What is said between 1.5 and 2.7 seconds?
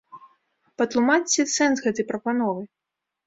сэнс гэтай прапановы.